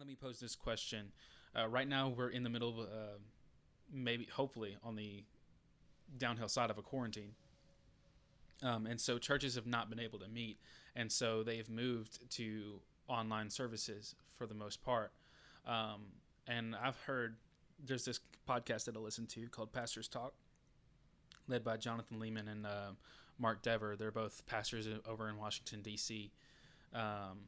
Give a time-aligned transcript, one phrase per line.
[0.00, 1.12] Let me pose this question.
[1.54, 3.18] Uh, right now, we're in the middle of uh,
[3.92, 5.24] maybe, hopefully, on the
[6.16, 7.32] downhill side of a quarantine.
[8.62, 10.56] Um, and so churches have not been able to meet.
[10.96, 15.12] And so they've moved to online services for the most part.
[15.66, 16.06] Um,
[16.48, 17.36] and I've heard
[17.84, 20.32] there's this podcast that I listen to called Pastors Talk,
[21.46, 22.92] led by Jonathan Leeman and uh,
[23.38, 23.96] Mark Dever.
[23.96, 26.30] They're both pastors over in Washington, D.C.
[26.94, 27.40] Um,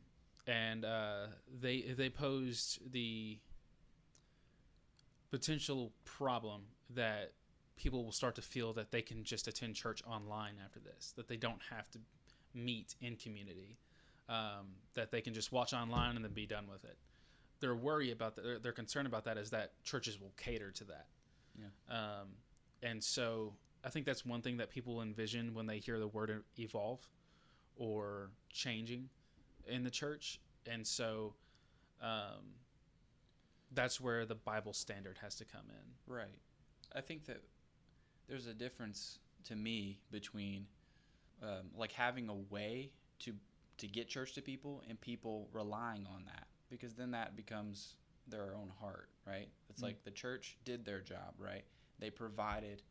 [0.46, 1.26] and uh,
[1.60, 3.38] they they posed the
[5.30, 7.32] potential problem that
[7.76, 11.26] people will start to feel that they can just attend church online after this, that
[11.26, 11.98] they don't have to
[12.54, 13.78] meet in community,
[14.28, 16.96] um, that they can just watch online and then be done with it.
[17.60, 20.84] Their worry about that, their, their concern about that is that churches will cater to
[20.84, 21.06] that.
[21.58, 21.96] Yeah.
[21.96, 22.28] Um,
[22.82, 23.54] and so
[23.84, 27.00] I think that's one thing that people envision when they hear the word evolve
[27.76, 29.08] or changing
[29.66, 30.40] in the church.
[30.66, 31.34] And so
[32.00, 32.54] um,
[33.72, 36.12] that's where the Bible standard has to come in.
[36.12, 36.38] Right.
[36.94, 37.42] I think that
[38.28, 40.66] there's a difference to me between
[41.42, 43.34] um, like having a way to
[43.78, 47.96] to get church to people and people relying on that because then that becomes
[48.28, 49.48] their own heart, right?
[49.68, 49.86] It's mm-hmm.
[49.86, 51.64] like the church did their job, right?
[51.98, 52.82] They provided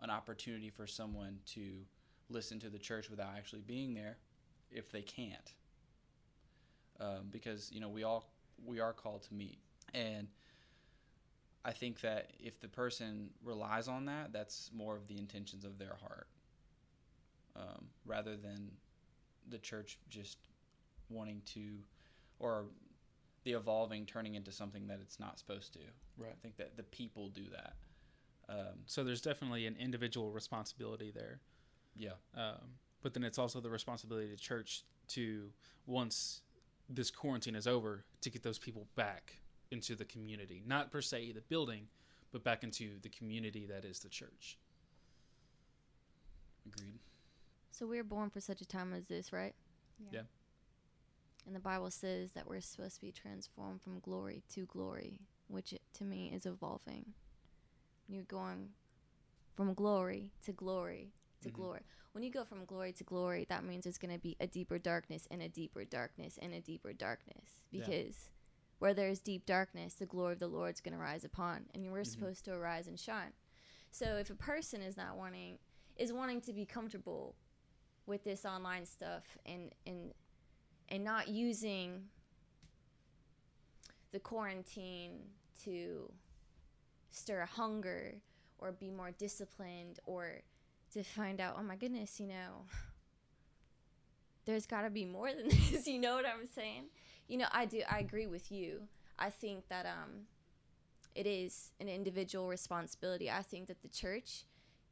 [0.00, 1.72] an opportunity for someone to
[2.30, 4.16] listen to the church without actually being there
[4.70, 5.52] if they can't.
[7.00, 8.30] Um, because you know we all
[8.64, 9.58] we are called to meet
[9.94, 10.28] and
[11.64, 15.78] I think that if the person relies on that, that's more of the intentions of
[15.78, 16.26] their heart,
[17.54, 18.70] um, rather than
[19.48, 20.38] the church just
[21.08, 21.78] wanting to,
[22.40, 22.64] or
[23.44, 25.80] the evolving turning into something that it's not supposed to.
[26.18, 26.32] Right.
[26.32, 27.74] I think that the people do that.
[28.48, 31.40] Um, so there's definitely an individual responsibility there.
[31.94, 32.14] Yeah.
[32.36, 35.50] Um, but then it's also the responsibility of the church to
[35.86, 36.42] once
[36.94, 39.34] this quarantine is over to get those people back
[39.70, 41.86] into the community, not per se the building,
[42.32, 44.58] but back into the community that is the church.
[46.66, 46.98] Agreed.
[47.70, 49.54] So we are born for such a time as this, right?
[49.98, 50.20] Yeah.
[50.20, 50.22] yeah.
[51.46, 55.74] And the Bible says that we're supposed to be transformed from glory to glory, which
[55.94, 57.14] to me is evolving.
[58.08, 58.70] You're going
[59.56, 61.62] from glory to glory to mm-hmm.
[61.62, 61.80] glory.
[62.12, 64.78] When you go from glory to glory, that means there's going to be a deeper
[64.78, 68.32] darkness and a deeper darkness and a deeper darkness because yeah
[68.82, 71.66] where there is deep darkness, the glory of the Lord is going to rise upon,
[71.72, 72.02] and we're mm-hmm.
[72.02, 73.30] supposed to arise and shine.
[73.92, 75.58] So if a person is not wanting
[75.96, 77.36] is wanting to be comfortable
[78.06, 80.12] with this online stuff and and
[80.88, 82.06] and not using
[84.10, 85.20] the quarantine
[85.62, 86.10] to
[87.12, 88.16] stir a hunger
[88.58, 90.40] or be more disciplined or
[90.92, 92.66] to find out, oh my goodness, you know,
[94.44, 95.86] there's got to be more than this.
[95.86, 96.84] You know what I'm saying?
[97.28, 97.82] You know, I do.
[97.90, 98.82] I agree with you.
[99.18, 100.26] I think that um,
[101.14, 103.30] it is an individual responsibility.
[103.30, 104.44] I think that the church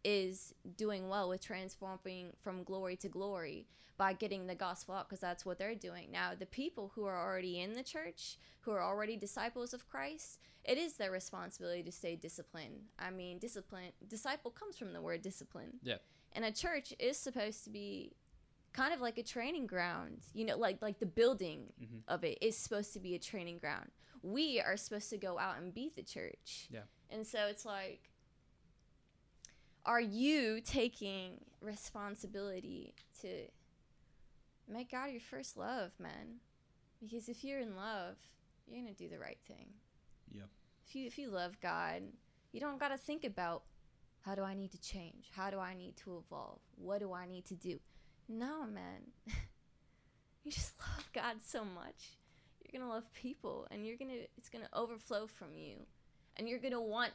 [0.05, 3.66] is doing well with transforming from glory to glory
[4.00, 6.09] by getting the gospel out because that's what they're doing.
[6.11, 10.38] Now, the people who are already in the church, who are already disciples of Christ,
[10.65, 12.84] it is their responsibility to stay disciplined.
[12.99, 15.81] I mean, discipline, disciple comes from the word discipline.
[15.83, 15.97] Yeah.
[16.32, 18.15] And a church is supposed to be
[18.72, 21.99] kind of like a training ground you know like like the building mm-hmm.
[22.06, 23.91] of it is supposed to be a training ground
[24.22, 26.81] we are supposed to go out and be the church yeah
[27.11, 28.11] and so it's like
[29.85, 33.29] are you taking responsibility to
[34.69, 36.39] make god your first love man
[37.01, 38.17] because if you're in love
[38.67, 39.67] you're gonna do the right thing
[40.31, 40.43] yeah
[40.87, 42.03] if you if you love god
[42.53, 43.63] you don't gotta think about
[44.23, 47.27] how do i need to change how do i need to evolve what do i
[47.27, 47.79] need to do
[48.31, 49.11] no, man.
[50.45, 52.19] you just love God so much.
[52.62, 55.75] You're going to love people and you're to it's going to overflow from you.
[56.37, 57.12] And you're going to want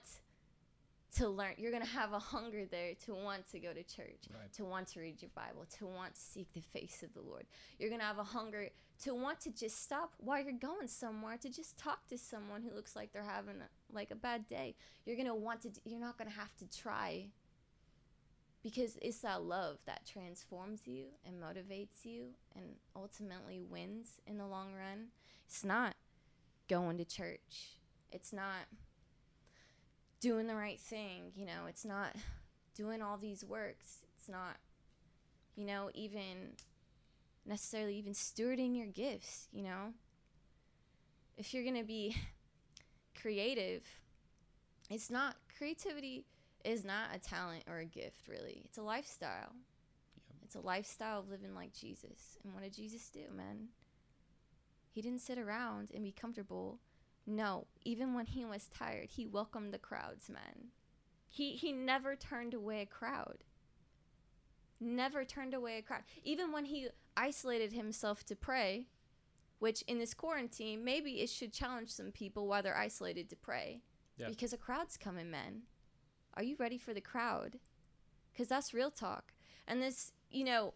[1.18, 1.54] to learn.
[1.58, 4.52] You're going to have a hunger there to want to go to church, right.
[4.54, 7.46] to want to read your Bible, to want to seek the face of the Lord.
[7.80, 8.70] You're going to have a hunger
[9.04, 12.74] to want to just stop while you're going somewhere to just talk to someone who
[12.74, 13.56] looks like they're having
[13.92, 14.76] like a bad day.
[15.06, 17.28] You're going to want to you're not going to have to try
[18.64, 22.66] because it's that love that transforms you and motivates you and
[22.96, 25.10] ultimately wins in the long run.
[25.46, 25.96] It's not
[26.68, 27.78] going to church.
[28.12, 28.66] It's not
[30.26, 32.16] doing the right thing, you know, it's not
[32.74, 34.00] doing all these works.
[34.18, 34.58] It's not
[35.56, 36.54] you know, even
[37.46, 39.94] necessarily even stewarding your gifts, you know.
[41.38, 42.16] If you're going to be
[43.20, 43.84] creative,
[44.90, 46.26] it's not creativity
[46.64, 48.62] is not a talent or a gift, really.
[48.66, 49.54] It's a lifestyle.
[49.54, 50.38] Yep.
[50.44, 52.38] It's a lifestyle of living like Jesus.
[52.44, 53.68] And what did Jesus do, man?
[54.92, 56.80] He didn't sit around and be comfortable.
[57.28, 60.70] No, even when he was tired, he welcomed the crowds, man.
[61.28, 63.44] He he never turned away a crowd.
[64.80, 66.04] Never turned away a crowd.
[66.24, 68.88] Even when he isolated himself to pray,
[69.60, 73.82] which in this quarantine, maybe it should challenge some people while they're isolated to pray.
[74.18, 74.28] Yeah.
[74.30, 75.64] Because a crowd's coming, man.
[76.36, 77.60] Are you ready for the crowd?
[78.32, 79.34] Because that's real talk.
[79.68, 80.74] And this, you know,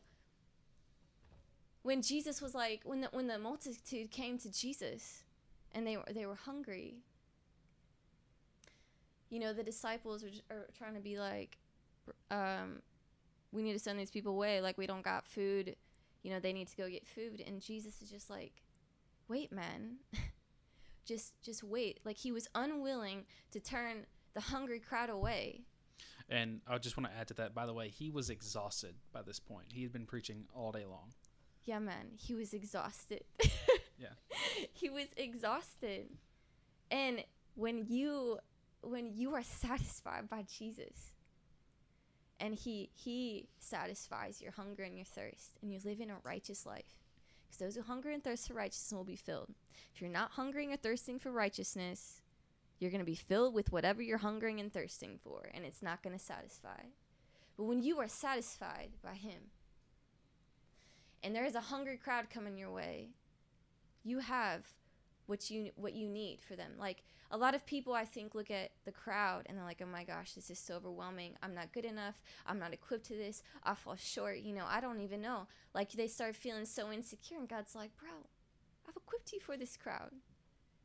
[1.83, 5.23] when Jesus was like, when the, when the multitude came to Jesus
[5.73, 6.97] and they were, they were hungry,
[9.29, 11.57] you know, the disciples are, are trying to be like,
[12.31, 12.81] um,
[13.51, 14.61] we need to send these people away.
[14.61, 15.75] Like, we don't got food.
[16.23, 17.43] You know, they need to go get food.
[17.45, 18.63] And Jesus is just like,
[19.27, 19.97] wait, man.
[21.09, 21.99] just just wait.
[22.05, 24.05] Like he was unwilling to turn
[24.35, 25.61] the hungry crowd away.
[26.29, 27.55] And I just want to add to that.
[27.55, 29.67] By the way, he was exhausted by this point.
[29.73, 31.13] He had been preaching all day long.
[31.65, 33.23] Yeah, man, he was exhausted.
[33.99, 34.09] Yeah.
[34.73, 36.09] he was exhausted.
[36.91, 37.23] And
[37.55, 38.39] when you
[38.81, 41.11] when you are satisfied by Jesus
[42.39, 46.65] and he he satisfies your hunger and your thirst and you live in a righteous
[46.65, 47.03] life.
[47.45, 49.49] Because those who hunger and thirst for righteousness will be filled.
[49.93, 52.21] If you're not hungering or thirsting for righteousness,
[52.79, 56.01] you're going to be filled with whatever you're hungering and thirsting for, and it's not
[56.01, 56.81] going to satisfy.
[57.57, 59.51] But when you are satisfied by Him,
[61.21, 63.09] and there is a hungry crowd coming your way,
[64.03, 64.73] you have
[65.29, 66.71] what you what you need for them.
[66.77, 69.85] Like a lot of people, I think, look at the crowd and they're like, "Oh
[69.85, 71.37] my gosh, this is so overwhelming.
[71.43, 72.21] I'm not good enough.
[72.47, 73.43] I'm not equipped to this.
[73.63, 74.39] I fall short.
[74.39, 77.95] You know, I don't even know." Like they start feeling so insecure, and God's like,
[77.97, 78.09] "Bro,
[78.87, 80.11] I've equipped you for this crowd.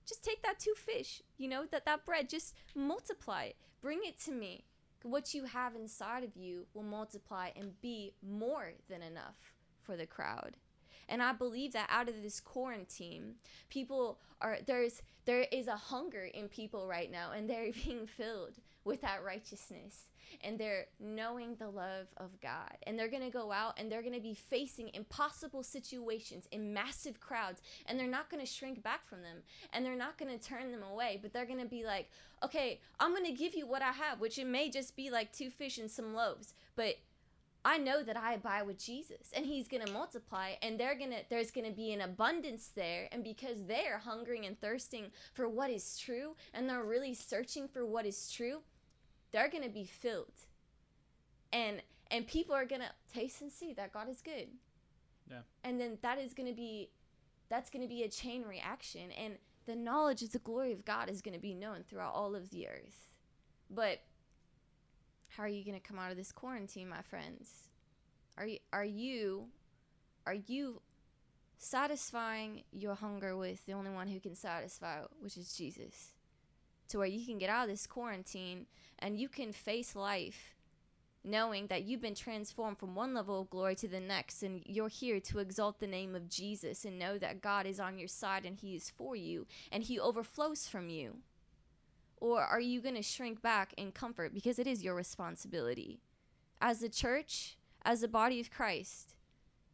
[0.07, 1.23] Just take that two fish.
[1.39, 2.29] You know that that bread.
[2.29, 3.57] Just multiply it.
[3.81, 4.67] Bring it to me.
[5.03, 10.07] What you have inside of you will multiply and be more than enough for the
[10.07, 10.59] crowd."
[11.09, 13.35] And I believe that out of this quarantine,
[13.69, 18.55] people are there's there is a hunger in people right now and they're being filled
[18.85, 20.11] with that righteousness.
[20.43, 22.77] And they're knowing the love of God.
[22.87, 26.75] And they're going to go out and they're going to be facing impossible situations in
[26.75, 27.63] massive crowds.
[27.87, 29.39] And they're not going to shrink back from them.
[29.73, 32.11] And they're not going to turn them away, but they're going to be like,
[32.43, 35.33] "Okay, I'm going to give you what I have, which it may just be like
[35.33, 36.97] two fish and some loaves, but
[37.65, 41.11] I know that I abide with Jesus and he's going to multiply and they're going
[41.11, 45.49] to there's going to be an abundance there and because they're hungering and thirsting for
[45.49, 48.59] what is true and they're really searching for what is true,
[49.33, 50.35] they're going to be filled.
[51.53, 54.49] And and people are going to taste and see that God is good.
[55.31, 55.39] Yeah.
[55.65, 56.91] And then that is going to be
[57.49, 59.35] that's going to be a chain reaction and
[59.67, 62.51] the knowledge of the glory of God is going to be known throughout all of
[62.51, 63.09] the earth.
[63.71, 64.03] But
[65.37, 67.69] how are you going to come out of this quarantine, my friends?
[68.37, 69.47] Are you are you
[70.27, 70.81] are you
[71.59, 76.13] satisfying your hunger with the only one who can satisfy, which is Jesus?
[76.89, 78.67] To where you can get out of this quarantine
[78.99, 80.55] and you can face life
[81.25, 84.89] knowing that you've been transformed from one level of glory to the next and you're
[84.89, 88.45] here to exalt the name of Jesus and know that God is on your side
[88.45, 91.17] and he is for you and he overflows from you.
[92.19, 96.01] Or are you going to shrink back in comfort because it is your responsibility?
[96.61, 99.15] As a church, as a body of Christ,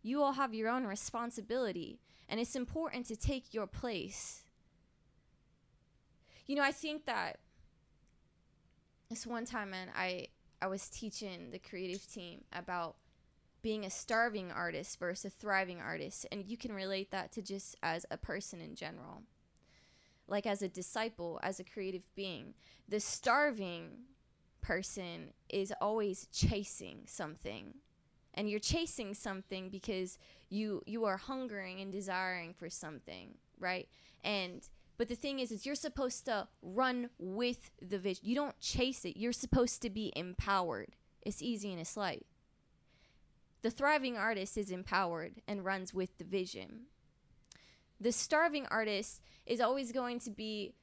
[0.03, 4.45] you all have your own responsibility, and it's important to take your place.
[6.47, 7.39] You know, I think that
[9.09, 10.29] this one time, man, I
[10.63, 12.97] I was teaching the creative team about
[13.63, 17.77] being a starving artist versus a thriving artist, and you can relate that to just
[17.83, 19.23] as a person in general
[20.29, 22.55] like as a disciple, as a creative being.
[22.89, 23.91] The starving
[24.61, 27.75] person is always chasing something.
[28.35, 30.17] And you're chasing something because
[30.49, 33.89] you you are hungering and desiring for something, right?
[34.23, 38.25] And but the thing is is you're supposed to run with the vision.
[38.25, 39.19] You don't chase it.
[39.19, 40.95] You're supposed to be empowered.
[41.23, 42.27] It's easy and it's light.
[43.63, 46.87] The thriving artist is empowered and runs with the vision
[48.01, 50.75] the starving artist is always going to be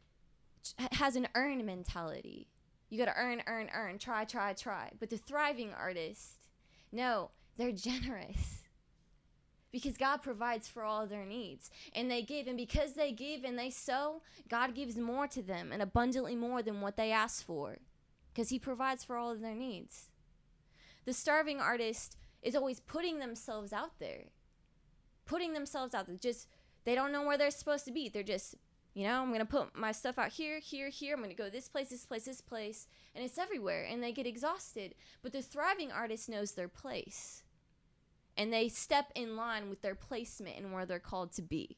[0.92, 2.48] has an earn mentality.
[2.90, 4.92] You got to earn, earn, earn, try, try, try.
[5.00, 6.40] But the thriving artist,
[6.92, 8.64] no, they're generous.
[9.72, 11.70] Because God provides for all their needs.
[11.94, 12.48] And they give.
[12.48, 16.62] And because they give and they sow, God gives more to them and abundantly more
[16.62, 17.78] than what they ask for.
[18.34, 20.10] Because He provides for all of their needs.
[21.06, 24.26] The starving artist is always putting themselves out there.
[25.26, 26.16] Putting themselves out there.
[26.16, 26.48] Just
[26.88, 28.08] they don't know where they're supposed to be.
[28.08, 28.56] They're just,
[28.94, 31.16] you know, I'm going to put my stuff out here, here, here.
[31.16, 32.88] I'm going to go this place, this place, this place.
[33.14, 33.84] And it's everywhere.
[33.84, 34.96] And they get exhausted.
[35.22, 37.44] But the thriving artist knows their place.
[38.38, 41.76] And they step in line with their placement and where they're called to be.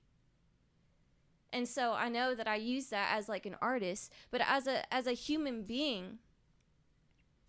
[1.52, 4.94] And so I know that I use that as like an artist, but as a
[4.94, 6.20] as a human being,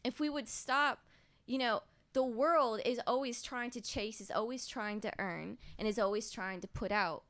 [0.03, 1.01] if we would stop,
[1.45, 1.83] you know,
[2.15, 6.31] the world is always trying to chase, is always trying to earn, and is always
[6.31, 7.25] trying to put out.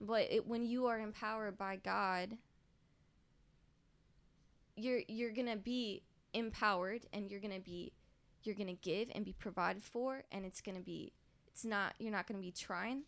[0.00, 2.36] But it, when you are empowered by God,
[4.76, 6.02] you're you're gonna be
[6.32, 7.92] empowered, and you're gonna be
[8.42, 11.12] you're gonna give and be provided for, and it's gonna be
[11.48, 13.02] it's not you're not gonna be trying,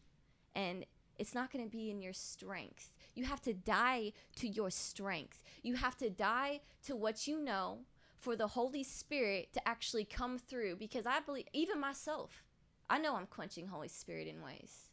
[0.54, 0.84] and
[1.18, 2.90] it's not gonna be in your strength.
[3.14, 5.42] You have to die to your strength.
[5.62, 7.80] You have to die to what you know
[8.22, 12.44] for the Holy Spirit to actually come through because I believe, even myself,
[12.88, 14.90] I know I'm quenching Holy Spirit in ways.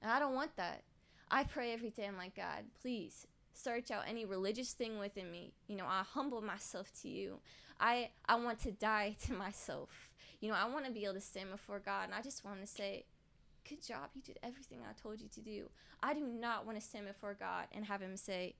[0.00, 0.82] And I don't want that.
[1.30, 5.52] I pray every day, I'm like, God, please search out any religious thing within me.
[5.68, 7.38] You know, I humble myself to you.
[7.78, 10.10] I, I want to die to myself.
[10.40, 12.60] You know, I want to be able to stand before God and I just want
[12.60, 13.04] to say,
[13.68, 14.10] good job.
[14.14, 15.68] You did everything I told you to do.
[16.02, 18.54] I do not want to stand before God and have Him say,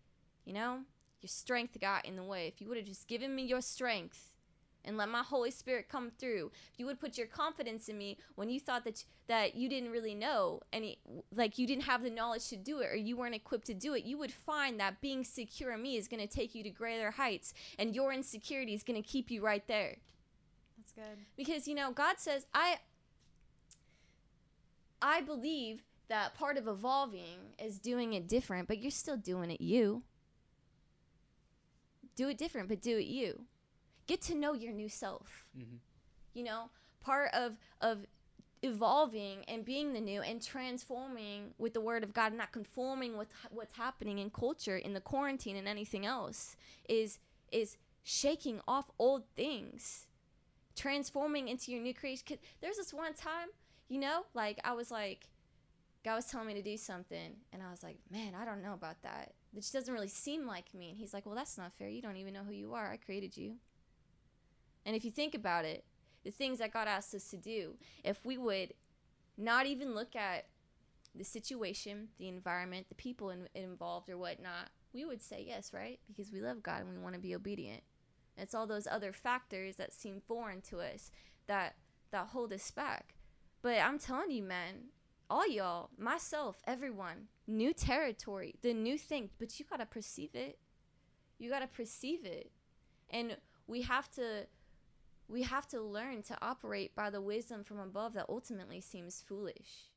[0.45, 0.81] you know,
[1.21, 2.47] your strength got in the way.
[2.47, 4.30] If you would have just given me your strength
[4.85, 8.19] and let my Holy Spirit come through, if you would put your confidence in me
[8.35, 10.99] when you thought that that you didn't really know any,
[11.35, 13.95] like you didn't have the knowledge to do it or you weren't equipped to do
[13.95, 16.71] it, you would find that being secure in me is going to take you to
[16.71, 19.97] greater heights, and your insecurity is going to keep you right there.
[20.77, 21.19] That's good.
[21.37, 22.79] Because you know, God says, I
[25.03, 29.61] I believe that part of evolving is doing it different, but you're still doing it
[29.61, 30.03] you.
[32.17, 33.43] Do it different, but do it you.
[34.11, 35.47] Get to know your new self.
[35.57, 35.79] Mhm.
[36.35, 38.07] You know, part of of
[38.61, 43.29] evolving and being the new and transforming with the word of God, not conforming with
[43.51, 46.57] what's happening in culture, in the quarantine, and anything else,
[46.89, 47.21] is
[47.53, 50.09] is shaking off old things,
[50.75, 52.37] transforming into your new creation.
[52.61, 53.51] There's this one time,
[53.87, 55.29] you know, like I was like,
[56.03, 58.75] God was telling me to do something, and I was like, man, I don't know
[58.75, 59.35] about that.
[59.53, 60.89] It just doesn't really seem like me.
[60.89, 61.89] And He's like, well, that's not fair.
[61.89, 62.91] You don't even know who you are.
[62.91, 63.61] I created you.
[64.85, 65.85] And if you think about it,
[66.25, 68.75] the things that God asked us to do, if we would
[69.37, 70.47] not even look at
[71.15, 75.99] the situation, the environment, the people in, involved, or whatnot, we would say yes, right?
[76.07, 77.83] Because we love God and we want to be obedient.
[78.37, 81.11] And it's all those other factors that seem foreign to us
[81.47, 81.77] that
[82.11, 83.15] that hold us back.
[83.63, 84.89] But I'm telling you, man,
[85.29, 90.59] all y'all, myself, everyone, new territory, the new thing, but you gotta perceive it.
[91.39, 92.51] You gotta perceive it.
[93.11, 94.47] And we have to
[95.31, 99.91] we have to learn to operate by the wisdom from above that ultimately seems foolish.